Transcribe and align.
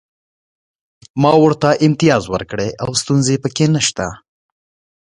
ما 1.21 1.33
ورته 1.43 1.69
امتیاز 1.85 2.23
ورکړی 2.33 2.69
او 2.83 2.89
ستونزه 3.01 3.33
پکې 3.43 3.65
نشته 3.75 4.05